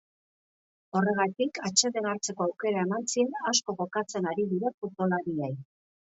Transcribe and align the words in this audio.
Horregatik, 0.99 1.59
atseden 1.67 2.07
hartzeko 2.11 2.45
aukera 2.45 2.81
eman 2.85 3.05
zien 3.15 3.29
asko 3.51 3.75
jokatzen 3.83 4.25
ari 4.31 4.47
diren 4.55 4.75
futbolariei. 4.79 5.51